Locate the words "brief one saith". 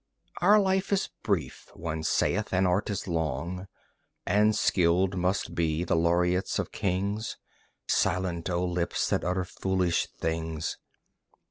1.21-2.51